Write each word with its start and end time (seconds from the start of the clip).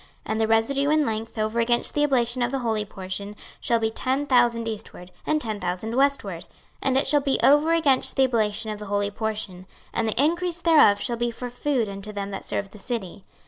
26:048:018 0.25 0.31
And 0.31 0.41
the 0.41 0.47
residue 0.47 0.89
in 0.89 1.05
length 1.05 1.37
over 1.37 1.59
against 1.59 1.93
the 1.93 2.03
oblation 2.03 2.41
of 2.41 2.49
the 2.49 2.57
holy 2.65 2.85
portion 2.85 3.35
shall 3.59 3.77
be 3.77 3.91
ten 3.91 4.25
thousand 4.25 4.67
eastward, 4.67 5.11
and 5.27 5.39
ten 5.39 5.59
thousand 5.59 5.95
westward: 5.95 6.45
and 6.81 6.97
it 6.97 7.05
shall 7.05 7.21
be 7.21 7.39
over 7.43 7.71
against 7.73 8.15
the 8.15 8.23
oblation 8.23 8.71
of 8.71 8.79
the 8.79 8.87
holy 8.87 9.11
portion; 9.11 9.67
and 9.93 10.07
the 10.07 10.19
increase 10.19 10.59
thereof 10.59 10.99
shall 10.99 11.17
be 11.17 11.29
for 11.29 11.51
food 11.51 11.87
unto 11.87 12.11
them 12.11 12.31
that 12.31 12.45
serve 12.45 12.71
the 12.71 12.79
city. 12.79 13.25